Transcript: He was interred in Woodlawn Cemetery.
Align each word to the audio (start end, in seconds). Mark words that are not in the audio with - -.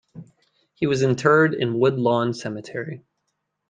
He 0.73 0.87
was 0.87 1.03
interred 1.03 1.53
in 1.53 1.77
Woodlawn 1.77 2.33
Cemetery. 2.33 3.03